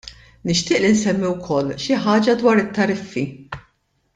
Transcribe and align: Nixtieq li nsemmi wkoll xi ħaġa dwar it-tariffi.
Nixtieq 0.47 0.79
li 0.83 0.89
nsemmi 0.93 1.29
wkoll 1.33 1.69
xi 1.83 2.01
ħaġa 2.07 2.33
dwar 2.41 2.63
it-tariffi. 2.63 3.25